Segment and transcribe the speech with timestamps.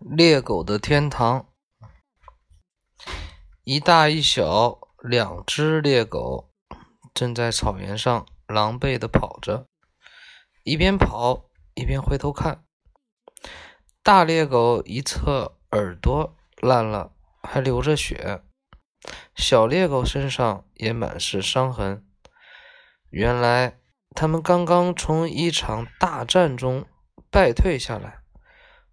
[0.00, 1.46] 猎狗的天堂，
[3.64, 6.50] 一大一小两只猎狗
[7.12, 9.66] 正在草原上狼狈地跑着，
[10.64, 12.64] 一边跑一边回头看。
[14.02, 17.12] 大猎狗一侧耳朵烂了，
[17.42, 18.40] 还流着血；
[19.36, 22.06] 小猎狗身上也满是伤痕。
[23.10, 23.78] 原来，
[24.16, 26.86] 他们刚刚从一场大战中
[27.30, 28.19] 败退下来。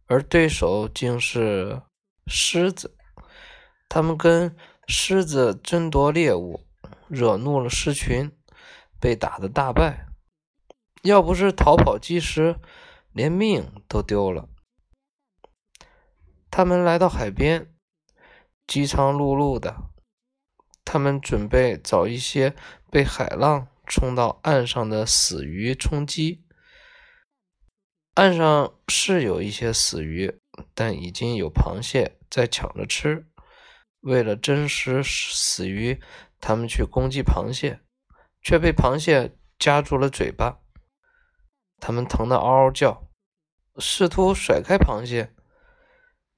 [0.07, 1.81] 而对手竟是
[2.25, 2.97] 狮子，
[3.89, 4.55] 他们跟
[4.87, 6.65] 狮子争夺猎物，
[7.07, 8.31] 惹怒了狮群，
[8.99, 10.07] 被打得大败。
[11.03, 12.59] 要不是逃跑及时，
[13.11, 14.49] 连命都丢了。
[16.49, 17.73] 他们来到海边，
[18.65, 19.75] 饥肠辘辘的，
[20.83, 22.55] 他们准备找一些
[22.89, 26.45] 被海浪冲到岸上的死鱼充饥。
[28.17, 30.39] 岸上是有一些死鱼，
[30.73, 33.27] 但已经有螃蟹在抢着吃。
[33.99, 36.01] 为了珍食死鱼，
[36.41, 37.81] 他们去攻击螃蟹，
[38.41, 40.61] 却被螃蟹夹住了嘴巴。
[41.79, 43.07] 他们疼得嗷嗷叫，
[43.77, 45.35] 试图甩开螃蟹，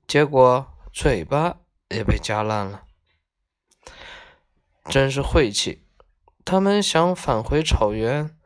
[0.05, 2.83] 结果嘴巴也被夹烂了。
[4.89, 5.87] 真是晦气！
[6.43, 8.37] 他们想返回草原，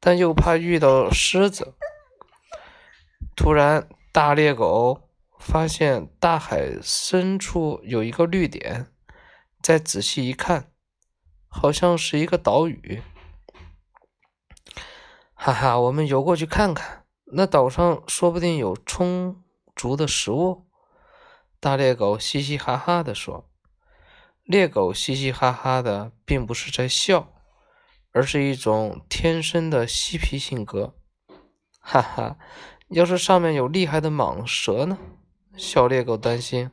[0.00, 1.76] 但又怕遇到狮子。
[3.34, 8.92] 突然，大猎狗发现大海深处有一个绿点，
[9.60, 10.70] 再仔细一看，
[11.48, 13.02] 好像是一个岛屿。
[15.34, 19.42] 哈哈，我们游过去看看，那岛上说不定有充
[19.74, 20.66] 足的食物。
[21.58, 23.48] 大猎狗嘻嘻哈哈地说
[24.44, 27.32] ：“猎狗嘻嘻哈哈的，并不是在笑，
[28.12, 30.94] 而是一种天生的嬉皮性格。”
[31.80, 32.36] 哈哈。
[32.92, 34.98] 要是上面有厉害的蟒蛇呢？
[35.56, 36.70] 小猎狗担心，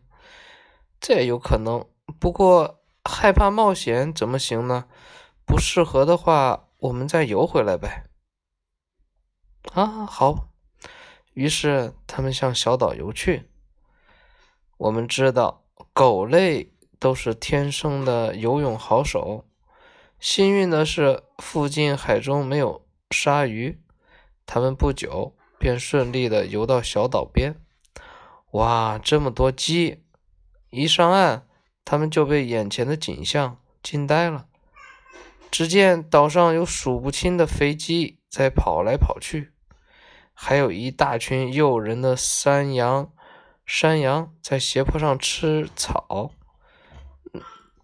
[0.99, 1.85] 这也有可能。
[2.19, 4.85] 不过害怕冒险怎么行呢？
[5.45, 8.05] 不适合的话，我们再游回来呗。
[9.73, 10.49] 啊，好。
[11.33, 13.49] 于是他们向小岛游去。
[14.77, 15.63] 我们知道，
[15.93, 19.45] 狗类都是天生的游泳好手。
[20.19, 23.81] 幸运的是，附近海中没有鲨鱼。
[24.45, 25.37] 他们不久。
[25.59, 27.55] 便顺利的游到小岛边。
[28.51, 30.03] 哇，这么多鸡！
[30.71, 31.45] 一上岸，
[31.85, 34.47] 他们就被眼前的景象惊呆了。
[35.51, 39.51] 只见岛上有数不清的肥鸡在跑来跑去，
[40.33, 43.11] 还有一大群诱人的山羊，
[43.65, 46.31] 山羊在斜坡上吃草。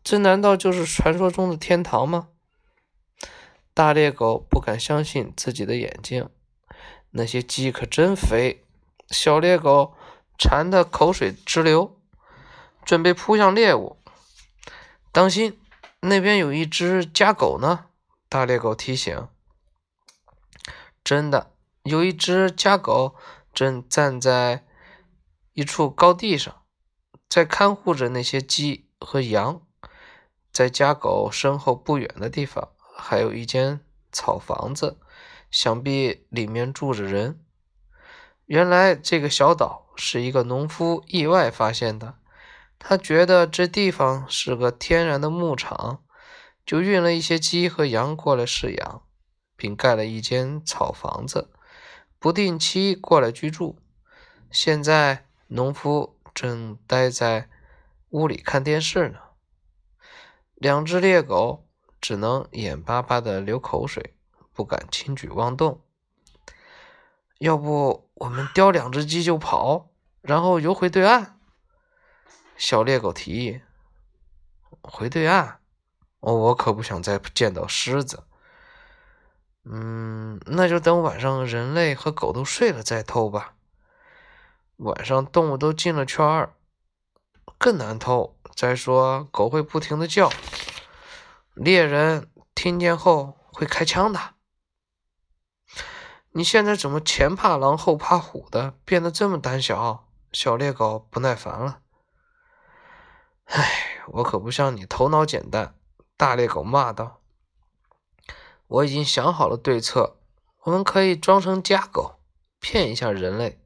[0.03, 2.29] 这难道就是传说中的天堂吗？
[3.73, 6.29] 大猎狗不敢相信自己的眼睛。
[7.17, 8.65] 那些鸡可真肥，
[9.09, 9.95] 小猎狗
[10.37, 11.97] 馋得口水直流，
[12.83, 13.97] 准备扑向猎物。
[15.13, 15.57] 当心，
[16.01, 17.85] 那边有一只家狗呢！
[18.27, 19.29] 大猎狗提醒。
[21.05, 21.53] 真的，
[21.83, 23.15] 有一只家狗
[23.53, 24.65] 正站在
[25.53, 26.63] 一处高地上，
[27.29, 29.61] 在看护着那些鸡和羊。
[30.51, 33.79] 在家狗身后不远的地方，还有一间
[34.11, 34.99] 草房子。
[35.55, 37.39] 想必里面住着人。
[38.45, 42.15] 原来这个小岛是一个农夫意外发现的。
[42.77, 46.03] 他觉得这地方是个天然的牧场，
[46.65, 49.03] 就运了一些鸡和羊过来饲养，
[49.55, 51.49] 并盖了一间草房子，
[52.19, 53.79] 不定期过来居住。
[54.51, 57.47] 现在农夫正待在
[58.09, 59.19] 屋里看电视呢。
[60.55, 61.65] 两只猎狗
[62.01, 64.11] 只能眼巴巴地流口水。
[64.55, 65.81] 不敢轻举妄动，
[67.39, 69.89] 要不我们叼两只鸡就跑，
[70.21, 71.37] 然后游回对岸。
[72.55, 73.61] 小猎狗提议
[74.81, 75.59] ：“回对岸？
[76.21, 78.23] 哦，我可不想再见到狮子。
[79.65, 83.55] 嗯，那就等晚上人类和狗都睡了再偷吧。
[84.77, 86.53] 晚上动物都进了圈儿，
[87.57, 88.37] 更难偷。
[88.55, 90.31] 再说狗会不停的叫，
[91.53, 94.34] 猎人听见后会开枪的。”
[96.37, 100.09] 你现在怎么前怕狼后怕虎的，变得这么胆小？
[100.33, 101.79] 小猎狗不耐烦了。
[103.45, 105.75] 唉，我可不像你头脑简单。
[106.17, 107.21] 大猎狗骂道
[108.67, 110.17] ：“我已经想好了对策，
[110.63, 112.19] 我们可以装成家狗，
[112.59, 113.57] 骗一下人类。”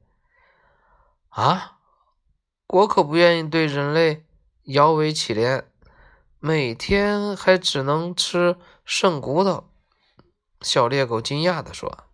[1.30, 1.78] 啊，
[2.68, 4.24] 我可不愿意对人类
[4.66, 5.64] 摇尾乞怜，
[6.38, 9.68] 每天还只能吃剩骨头。
[10.60, 12.04] 小猎狗惊讶地说。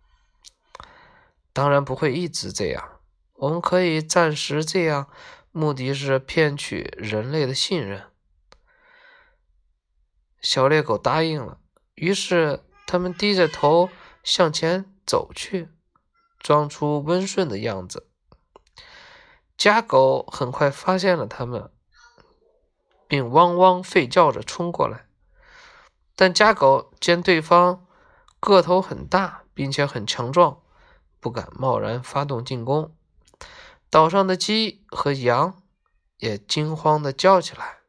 [1.57, 2.99] 当然不会一直这样，
[3.33, 5.09] 我们可以暂时这样，
[5.51, 8.11] 目的是骗取人类的信任。”
[10.39, 11.57] 小猎狗答应了。
[11.95, 13.89] 于是，他们低着头
[14.23, 15.69] 向前走去，
[16.37, 18.07] 装出温顺的样子。
[19.57, 21.71] 家狗很快发现了他们，
[23.07, 25.07] 并汪汪吠叫着冲过来。
[26.15, 27.87] 但家狗见对方
[28.39, 30.61] 个头很大，并且很强壮，
[31.19, 32.95] 不敢贸然发动进攻。
[33.89, 35.61] 岛上的鸡和羊
[36.17, 37.79] 也惊慌地叫起来，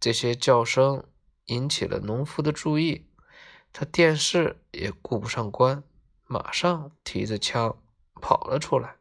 [0.00, 1.04] 这些叫声
[1.46, 3.06] 引起了农夫的注意。
[3.72, 5.84] 他电视也顾不上关，
[6.26, 7.76] 马上提着枪
[8.20, 8.96] 跑了出来。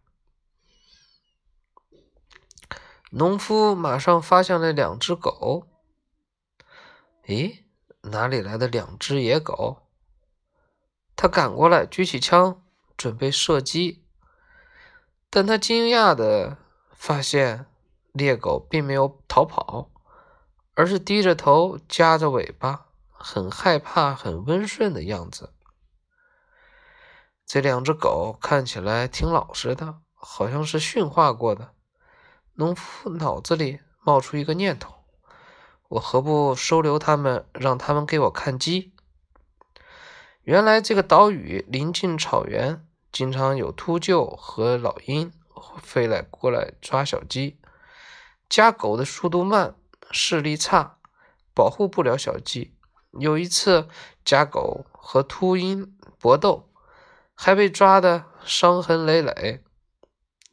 [3.12, 5.66] 农夫马上发现了两只狗。
[7.26, 7.64] 咦，
[8.02, 9.88] 哪里来的两只野狗？
[11.16, 12.64] 他赶过来，举起枪
[13.00, 14.04] 准备射击，
[15.30, 16.58] 但他惊讶的
[16.92, 17.66] 发现，
[18.12, 19.90] 猎狗并没有逃跑，
[20.74, 22.88] 而是低着头，夹着尾巴。
[23.22, 25.54] 很害怕、很温顺的样子。
[27.46, 31.74] 这两只狗看起来挺老实的，好像是驯化过的。
[32.54, 35.04] 农夫脑子里冒出一个念头：
[35.90, 38.94] 我何不收留它们，让它们给我看鸡？
[40.44, 45.32] 原来这个岛屿临近草原，经常有秃鹫和老鹰
[45.82, 47.60] 飞来过来抓小鸡。
[48.48, 49.76] 家狗的速度慢，
[50.12, 50.98] 视力差，
[51.54, 52.76] 保护不了小鸡。
[53.20, 53.88] 有一次，
[54.24, 56.70] 家狗和秃鹰搏斗，
[57.34, 59.64] 还被抓得伤痕累累，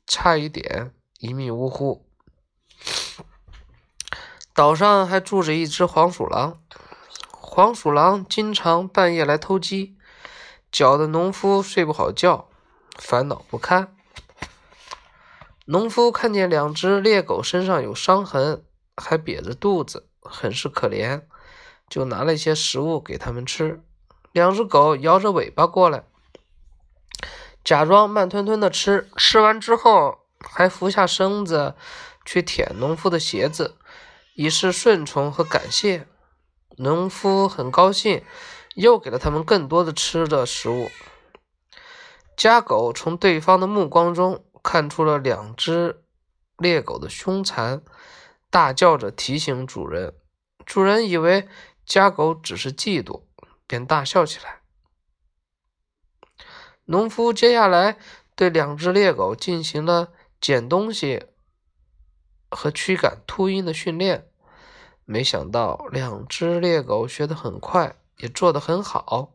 [0.07, 2.07] 差一点一命呜呼。
[4.55, 6.63] 岛上还住着一只黄鼠狼，
[7.31, 9.96] 黄鼠狼经常半夜来偷鸡，
[10.77, 12.51] 搅得农夫睡不好觉，
[12.99, 13.97] 烦恼不堪。
[15.65, 18.63] 农夫看见两只猎狗身上有伤痕，
[18.95, 21.23] 还瘪着肚子，很是可怜。
[21.89, 23.83] 就拿了一些食物给他们吃。
[24.33, 26.05] 两只狗摇着尾巴过来，
[27.65, 29.09] 假装慢吞吞的吃。
[29.17, 31.75] 吃完之后，还俯下身子
[32.27, 33.79] 去舔农夫的鞋子，
[34.35, 36.07] 以示顺从和感谢。
[36.77, 38.23] 农夫很高兴，
[38.77, 40.91] 又给了他们更多的吃的食物。
[42.37, 46.05] 家狗从对方的目光中看出了两只
[46.57, 47.83] 猎狗的凶残，
[48.49, 50.15] 大叫着提醒主人。
[50.65, 51.49] 主人以为。
[51.87, 53.23] 家狗只是嫉妒，
[53.65, 54.63] 便大笑起来。
[56.87, 57.97] 农夫接下来
[58.35, 61.27] 对两只猎狗进行了捡东西
[62.51, 64.27] 和驱赶秃鹰的训练，
[65.05, 69.35] 没想到两只猎狗学得很快，也做得很好，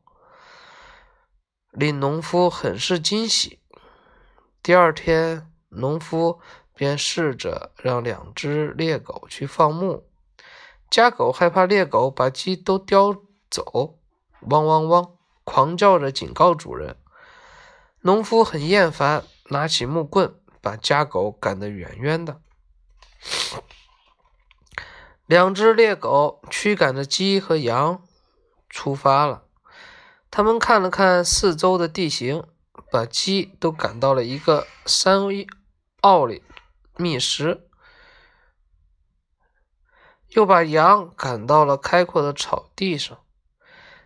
[1.71, 3.59] 令农夫很是惊喜。
[4.63, 6.39] 第二天，农夫
[6.75, 10.07] 便试着让两只猎狗去放牧。
[10.89, 13.15] 家狗害怕猎狗把鸡都叼
[13.49, 13.99] 走，
[14.41, 16.97] 汪汪汪，狂叫着警告主人。
[18.01, 22.41] 农夫很厌烦，拿起木棍把家狗赶得远远的。
[25.25, 28.03] 两只猎狗驱赶着鸡和羊
[28.71, 29.43] 出发了。
[30.31, 32.43] 他们看了看四周的地形，
[32.89, 35.27] 把鸡都赶到了一个山
[36.01, 36.41] 坳里
[36.95, 37.67] 觅食。
[40.29, 43.19] 又把羊赶到了开阔的草地上。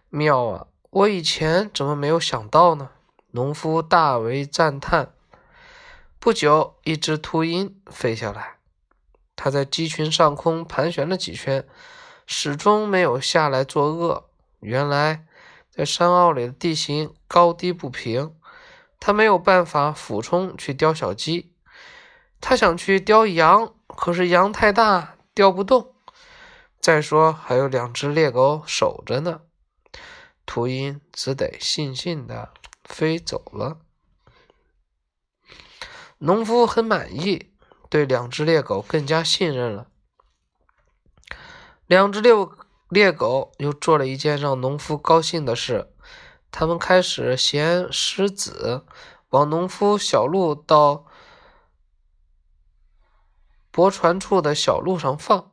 [0.10, 0.67] 妙啊！
[0.89, 2.89] 我以前怎么没有想到呢？
[3.31, 5.13] 农夫大为赞叹。
[6.19, 8.57] 不久，一只秃鹰飞下来，
[9.36, 11.67] 它在鸡群上空盘旋了几圈，
[12.25, 14.25] 始终没有下来作恶。
[14.65, 15.27] 原来，
[15.69, 18.36] 在山坳里的地形高低不平，
[19.00, 21.53] 他没有办法俯冲去叼小鸡。
[22.41, 25.93] 他想去叼羊，可是羊太大，叼不动。
[26.79, 29.41] 再说，还有两只猎狗守着呢，
[30.45, 32.53] 秃鹰只得悻悻地
[32.84, 33.79] 飞走了。
[36.19, 37.51] 农夫很满意，
[37.89, 39.88] 对两只猎狗更加信任了。
[41.88, 42.31] 两只猎
[42.95, 45.91] 猎狗又做了一件让农夫高兴的事，
[46.49, 48.85] 他们开始衔石子
[49.31, 51.05] 往农夫小路到
[53.69, 55.51] 泊船处的小路上放。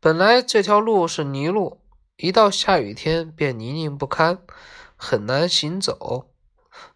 [0.00, 1.80] 本来这条路是泥路，
[2.16, 4.42] 一到下雨天便泥泞不堪，
[4.96, 6.32] 很难行走。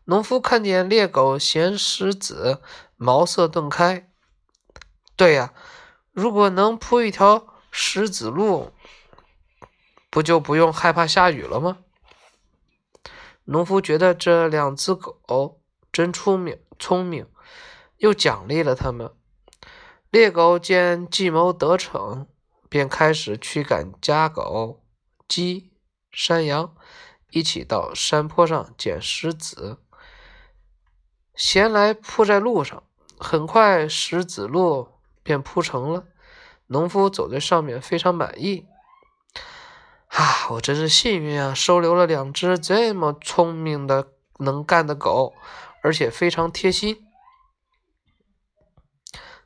[0.06, 2.60] 农夫看见猎狗衔石子，
[2.96, 4.10] 茅塞顿开。
[5.14, 5.54] 对呀，
[6.10, 8.72] 如果能铺一条石子路，
[10.18, 11.78] 不就不用害怕下雨了吗？
[13.44, 15.60] 农夫觉得这两只狗
[15.92, 17.28] 真聪明，聪明，
[17.98, 19.12] 又奖励了他们。
[20.10, 22.26] 猎狗见计谋得逞，
[22.68, 24.82] 便开始驱赶家狗、
[25.28, 25.70] 鸡、
[26.10, 26.74] 山羊，
[27.30, 29.78] 一起到山坡上捡石子，
[31.36, 32.82] 闲来铺在路上。
[33.20, 34.88] 很快，石子路
[35.22, 36.08] 便铺成了。
[36.66, 38.66] 农夫走在上面，非常满意。
[40.08, 41.54] 啊，我真是幸运啊！
[41.54, 45.34] 收留了两只这么聪明的、能干的狗，
[45.82, 47.06] 而且非常贴心。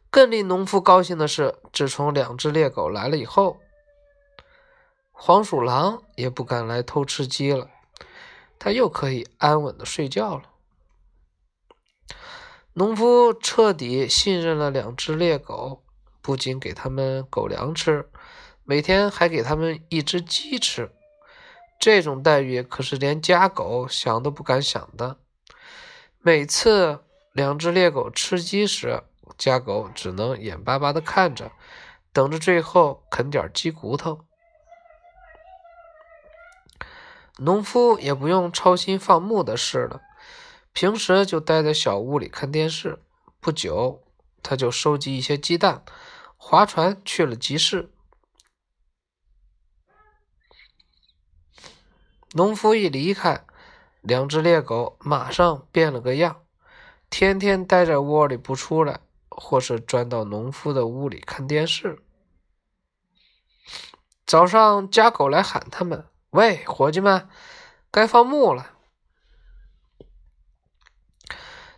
[0.09, 3.59] 更令农夫高兴的是，自从两只猎狗来了以后，
[5.11, 7.69] 黄鼠狼也不敢来偷吃鸡了，
[8.59, 10.45] 它又可以安稳的睡觉了。
[12.75, 15.83] 农夫彻底信任了两只猎狗，
[16.23, 18.09] 不仅给他们狗粮吃。
[18.65, 20.93] 每天还给他们一只鸡吃，
[21.81, 25.19] 这种待遇可是连家狗想都不敢想的。
[26.21, 27.01] 每次
[27.33, 29.03] 两只猎狗吃鸡时，
[29.37, 31.51] 家狗只能眼巴巴地看着，
[32.13, 34.21] 等着最后啃点鸡骨头。
[37.39, 40.03] 农夫也不用操心放牧的事了，
[40.73, 43.03] 平时就待在小屋里看电视。
[43.41, 44.05] 不久，
[44.41, 45.83] 他就收集一些鸡蛋，
[46.37, 47.92] 划船去了集市。
[52.35, 53.45] 农夫一离开，
[54.01, 56.43] 两只猎狗马上变了个样，
[57.11, 62.03] 天天待在窝里不出来，或是钻到农夫的屋里看电视。
[64.27, 67.29] 早上，家狗来喊他们：“喂，伙计们，
[67.91, 68.71] 该放牧了。”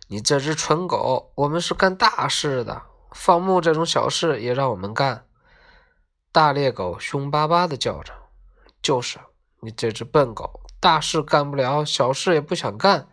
[0.07, 5.27] 你这只蠢狗，我们是干大事的，放牧这种小事也让我们干。
[6.31, 8.13] 大猎狗凶巴巴的叫着
[8.81, 9.19] ：“就是。”
[9.65, 13.07] 你这只笨狗，大事干不了，小事也不想干，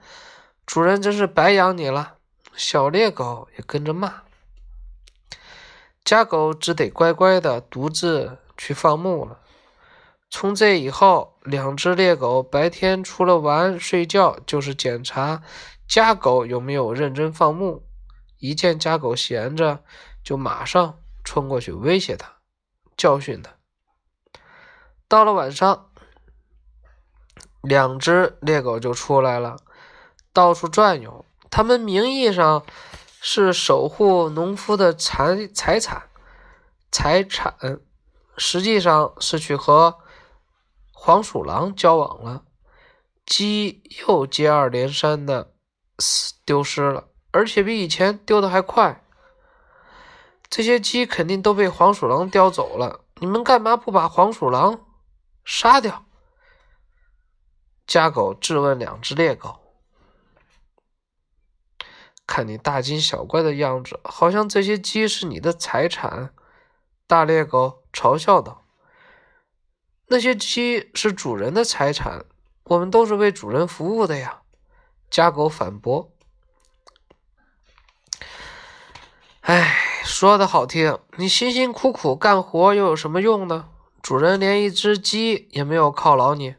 [0.66, 2.18] 主人真是白养你了。
[2.54, 4.25] 小猎狗也跟着骂，
[6.04, 9.38] 家狗只得乖乖的独自去放牧了。
[10.28, 15.42] 从这以后，两只猎狗白天除了玩睡觉，就是检查
[15.88, 17.87] 家狗有没有认真放牧。
[18.38, 19.82] 一见家狗闲着，
[20.23, 22.35] 就马上冲过去威胁它，
[22.99, 23.52] 教训它。
[25.09, 25.88] 到了晚上。
[27.62, 29.57] 两只猎狗就出来了，
[30.33, 31.25] 到处转悠。
[31.50, 32.64] 他们名义上
[33.21, 36.02] 是守护农夫的财财产
[36.90, 37.54] 财产，
[38.37, 39.99] 实际上是去和
[40.92, 42.42] 黄鼠狼交往了。
[43.25, 45.52] 鸡又接二连三的
[46.45, 49.04] 丢失了，而且比以前丢的还快。
[50.50, 53.00] 这些鸡肯定都被黄鼠狼叼走了。
[53.21, 54.81] 你们干嘛不把黄鼠狼
[55.45, 56.04] 杀掉？
[57.92, 59.61] 家狗质问两只猎狗
[62.26, 66.32] ：“看你大惊小怪的样子，好像这些鸡是你的财产。”
[67.06, 68.64] 大猎狗嘲笑道
[70.08, 72.25] ：“那些鸡是主人的财产，
[72.64, 74.40] 我们都是为主人服务的呀。”
[75.11, 76.11] 家狗反驳
[79.42, 83.68] ：“哎，说的好听，你辛辛苦苦干活又有什么用呢？
[84.00, 86.54] 主人连一只鸡也没有犒劳你。”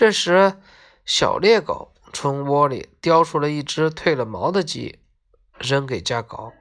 [0.00, 0.58] 这时，
[1.04, 4.98] 小猎狗从窝里叼出了一只褪了毛的鸡，
[5.58, 6.54] 扔给家狗：“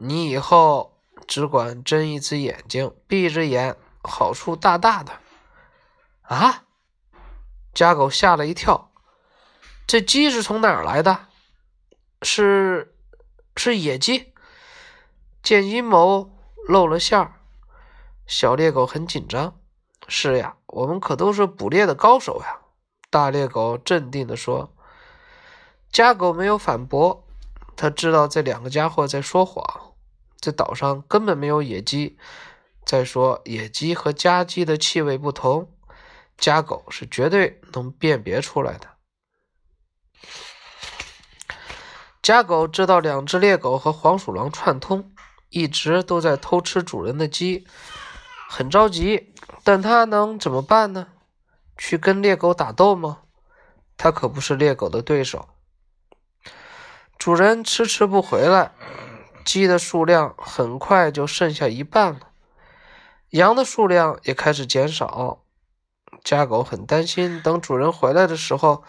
[0.00, 5.20] 你以后只管睁一只眼睛闭一只眼，好处大大的。”
[6.24, 6.64] 啊！
[7.74, 8.90] 家狗吓了一跳，
[9.86, 11.26] 这鸡是从哪儿来的？
[12.22, 12.96] 是
[13.54, 14.32] 是野鸡？
[15.42, 16.34] 见阴谋
[16.66, 17.34] 露了馅儿，
[18.26, 19.60] 小猎狗很紧张。
[20.08, 22.58] 是呀，我们可都是捕猎的高手呀！
[23.10, 24.72] 大猎狗镇定地说。
[25.92, 27.26] 家狗没有反驳，
[27.76, 29.64] 他知道这两个家伙在说谎。
[30.40, 32.18] 这岛上根本没有野鸡。
[32.84, 35.72] 再说，野鸡和家鸡的气味不同，
[36.36, 38.88] 家狗是绝对能辨别出来的。
[42.22, 45.12] 家狗知道两只猎狗和黄鼠狼串通，
[45.48, 47.66] 一直都在偷吃主人的鸡，
[48.56, 49.34] 很着急。
[49.62, 51.08] 但他能怎么办呢？
[51.76, 53.18] 去跟猎狗打斗吗？
[53.98, 55.48] 他可不是猎狗的对手。
[57.18, 58.72] 主人迟迟不回来，
[59.44, 62.30] 鸡的数量很快就剩下一半了，
[63.30, 65.42] 羊的数量也开始减少。
[66.24, 68.84] 家狗很担心，等主人回来的时候，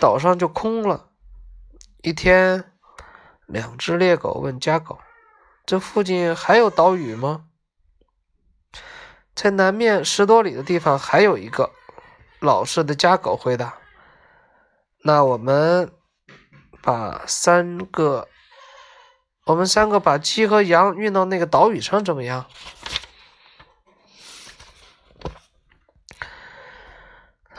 [0.00, 1.10] 岛上就空了。
[2.02, 2.72] 一天，
[3.46, 4.98] 两只猎狗问家狗
[5.64, 7.44] ：“这附近还有岛屿吗？”
[9.34, 11.70] 在南面十多里的地方还有一个
[12.40, 13.78] 老实的家狗回答
[15.04, 15.92] ：“那我们
[16.82, 18.28] 把三个
[19.46, 22.46] 我们三个把鸡和羊运到那个岛屿上，怎么样？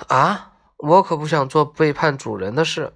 [0.08, 2.94] 啊，我可不想做背叛主人的事。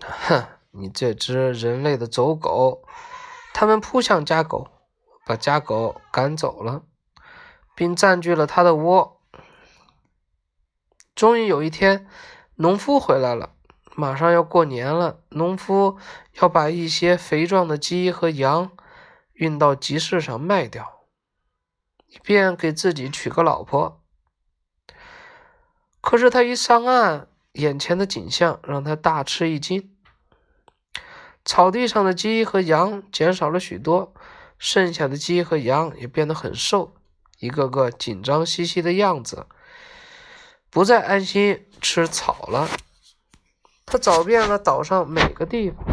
[0.00, 2.82] 哼，你这只人类的走狗！
[3.54, 4.68] 他们扑向家狗，
[5.24, 6.82] 把家狗赶走了，
[7.74, 9.20] 并占据了他的窝。
[11.14, 12.06] 终于有一天，
[12.56, 13.54] 农夫回来了。
[13.94, 15.98] 马上要过年了，农夫
[16.40, 18.72] 要把一些肥壮的鸡和羊
[19.34, 21.02] 运到集市上卖掉，
[22.06, 24.02] 以便给自己娶个老婆。
[26.00, 29.94] 可是他一上岸，眼前的景象让他大吃一惊：
[31.44, 34.14] 草地上的鸡和羊减少了许多，
[34.56, 36.94] 剩下的鸡和羊也变得很瘦，
[37.42, 39.46] 一个个紧张兮兮的样子，
[40.70, 42.68] 不再安心吃草了。
[43.84, 45.84] 他找遍了岛上每个地方，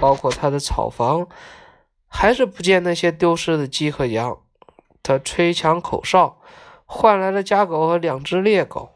[0.00, 1.28] 包括他的草房，
[2.08, 4.36] 还是不见那些丢失的鸡和羊。
[5.00, 6.40] 他吹响口哨，
[6.84, 8.90] 换来了家狗和两只猎狗。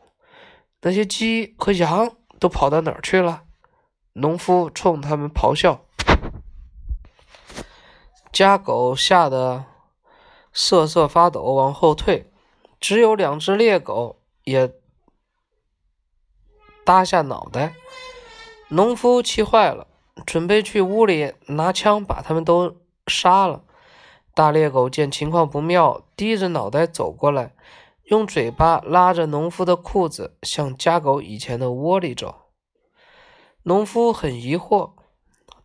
[0.83, 3.45] 那些鸡和羊都跑到哪儿去了？
[4.15, 5.81] 农夫冲他们咆哮。
[8.33, 9.65] 家狗吓得
[10.55, 12.31] 瑟瑟发抖，往后退。
[12.81, 14.73] 只有两只猎狗也
[16.85, 17.75] 耷下脑袋。
[18.69, 19.87] 农夫气坏了，
[20.25, 23.65] 准备去屋里拿枪把他们都杀了。
[24.35, 27.55] 大猎狗见情况不妙，低着脑袋走过来，
[28.05, 32.51] 用嘴巴拉着农夫的裤子，向家狗以前的窝里走。
[33.63, 34.93] 农夫很疑惑，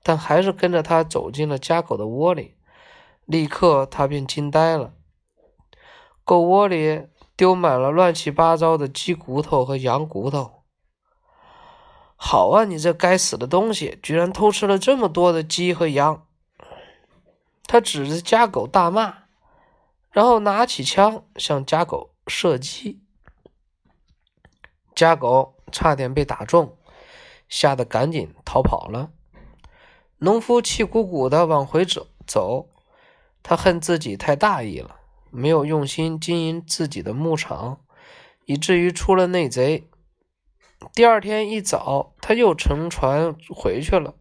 [0.04, 2.56] 但还是跟着他走进了家狗的窝里。
[3.30, 4.92] 立刻，他便惊呆了：
[6.24, 7.06] 狗窝里
[7.38, 10.64] 丢满了乱七八糟的鸡骨头和羊骨头。
[12.16, 12.66] 好啊！
[12.66, 16.26] 你这该死的东西，居然偷吃了这么多的鸡和羊！
[17.66, 19.26] 他指着家狗大骂，
[20.10, 23.04] 然后拿起枪向家狗射击。
[24.96, 26.76] 家狗差点被打中，
[27.48, 29.12] 吓得赶紧逃跑了。
[30.18, 32.68] 农夫气鼓鼓的往回走走，
[33.42, 34.98] 他恨自己太大意了，
[35.32, 37.80] 没有用心经营自己的牧场，
[38.46, 39.88] 以至于出了内贼。
[40.94, 44.16] 第二天一早，他又乘船回去了。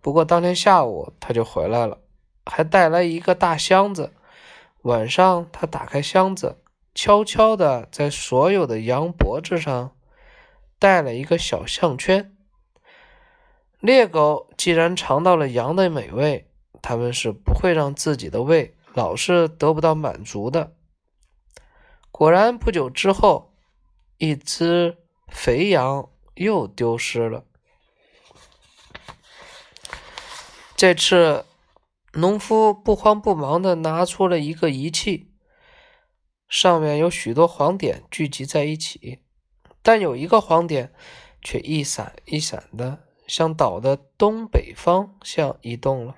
[0.00, 1.98] 不过当天下午他就回来了，
[2.44, 4.12] 还带来一个大箱子。
[4.82, 6.58] 晚上，他打开箱子，
[6.94, 9.96] 悄悄地在所有的羊脖子上
[10.78, 12.36] 戴了一个小项圈。
[13.78, 16.48] 猎狗既然尝到了羊的美味，
[16.82, 20.74] 他们是不会让自己的胃老是得不到满足的。
[22.10, 23.54] 果然，不久之后，
[24.18, 24.98] 一只。
[25.34, 27.46] 肥羊又丢失了。
[30.76, 31.46] 这次，
[32.12, 35.32] 农夫不慌不忙地拿出了一个仪器，
[36.50, 39.22] 上面有许多黄点聚集在一起，
[39.80, 40.92] 但有一个黄点
[41.40, 46.14] 却一闪一闪的向岛的东北方向移动了。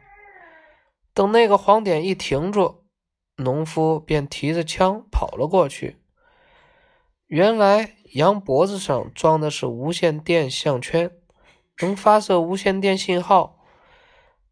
[1.14, 2.84] 等那个黄点一停住，
[3.36, 5.96] 农夫便提着枪跑了过去。
[7.26, 7.96] 原来。
[8.14, 11.10] 羊脖子上装的是无线电项圈，
[11.80, 13.58] 能发射无线电信号。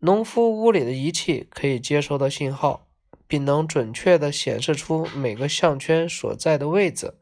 [0.01, 2.89] 农夫屋里的仪器可以接收到信号，
[3.29, 7.17] 并能准确地显示出每个项圈所在的位置。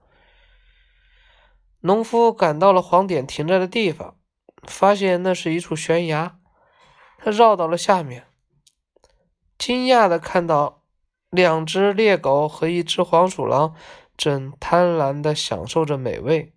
[1.81, 4.16] 农夫赶到了黄点停在的地方，
[4.62, 6.38] 发现那是一处悬崖。
[7.18, 8.29] 他绕到了下面，
[9.61, 10.83] 惊讶地看到
[11.29, 13.77] 两只猎狗和一只黄鼠狼。
[14.16, 16.53] 正贪婪地享受着美味，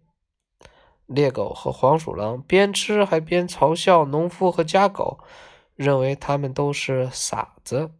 [1.05, 5.19] 猎狗和黄鼠狼边吃还边嘲笑农夫和家狗，
[5.75, 7.91] 认为他们都是傻子。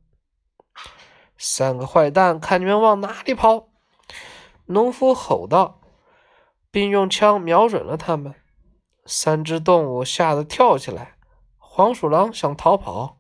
[1.38, 3.70] 三个坏蛋，看你们往哪里跑！
[4.66, 5.80] 农夫吼道，
[6.70, 8.36] 并用枪瞄准了他们。
[9.06, 11.16] 三只动物吓得跳起来，
[11.58, 13.16] 黄鼠狼想逃跑，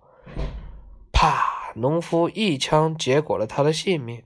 [1.13, 1.52] 啪！
[1.75, 4.23] 农夫一枪结果了他的性命。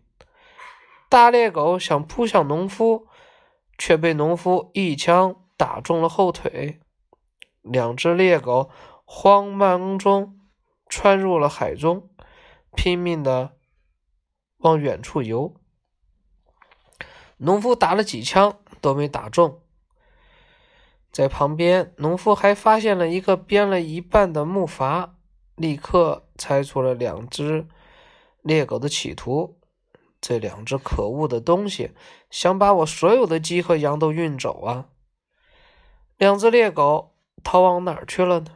[1.10, 3.08] 大猎狗想扑向农夫，
[3.78, 6.80] 却被农夫一枪打中了后腿。
[7.62, 8.70] 两只猎狗
[9.06, 10.40] 慌忙中
[10.90, 12.10] 窜入了海中，
[12.76, 13.54] 拼命的
[14.58, 15.54] 往远处游。
[17.38, 19.62] 农夫打了几枪都没打中。
[21.12, 25.12] 在旁边，农夫还发现了一个编了一半的木筏，
[25.58, 27.68] 立刻猜出了两只
[28.42, 29.60] 猎狗的企图。
[30.20, 31.92] 这两只可恶的东西
[32.32, 34.90] 想把我所有的鸡和羊都运走啊！
[36.18, 38.48] 两只猎狗逃往哪儿去了呢？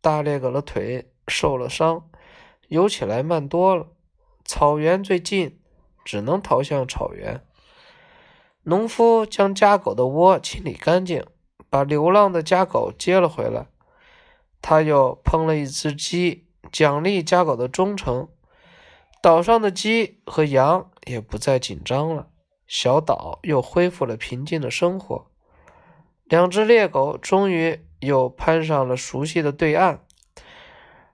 [0.00, 2.08] 大猎狗的腿受了伤，
[2.68, 3.88] 游起来慢多了。
[4.44, 5.60] 草原最近，
[6.04, 7.46] 只能逃向草原。
[8.62, 11.26] 农夫将家狗的窝清理干净，
[11.68, 13.66] 把流浪的家狗接了回来。
[14.66, 18.26] 他又烹了一只鸡，奖励家狗的忠诚。
[19.20, 22.28] 岛上的鸡和羊也不再紧张了，
[22.66, 25.26] 小岛又恢复了平静的生活。
[26.24, 30.02] 两只猎狗终于又攀上了熟悉的对岸。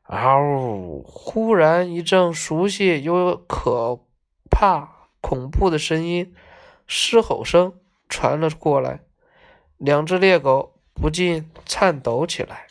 [0.04, 1.02] 嗷呜！
[1.02, 3.98] 忽然一阵熟悉又可
[4.48, 6.32] 怕、恐怖的声音。
[6.86, 7.74] 狮吼声
[8.08, 9.00] 传了过来，
[9.76, 12.69] 两只猎狗不禁颤抖起来。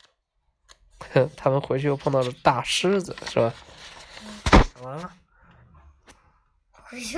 [1.14, 3.54] 哼， 他们回去又碰到了大狮子，是吧？
[4.76, 5.12] 讲完了。